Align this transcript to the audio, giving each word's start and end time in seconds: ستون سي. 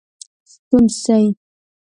ستون 0.51 0.85
سي. 1.03 1.21